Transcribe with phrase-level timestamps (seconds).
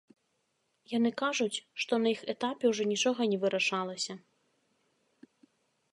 [0.97, 4.19] Яны кажуць, што на іх этапе ўжо нічога не вырашалася.